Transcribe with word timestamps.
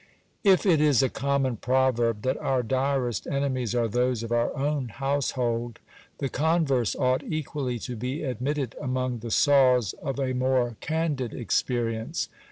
I? 0.43 0.49
it 0.49 0.65
is 0.81 1.03
a 1.03 1.09
common 1.09 1.57
proverb 1.57 2.23
that 2.23 2.35
our 2.39 2.63
direst 2.63 3.27
enemies 3.31 3.75
are 3.75 3.87
those 3.87 4.23
of 4.23 4.31
our 4.31 4.51
own 4.57 4.87
house 4.87 5.33
h 5.37 5.37
aid, 5.37 5.79
the 6.17 6.27
converse 6.27 6.95
ought 6.95 7.21
equally 7.21 7.77
to 7.85 7.95
be 7.95 8.23
admitted 8.23 8.75
among 8.81 9.19
the 9.19 9.29
saws 9.29 9.93
of 10.01 10.19
a 10.19 10.33
more 10.33 10.75
can 10.81 11.13
did 11.13 11.35
experience. 11.35 12.29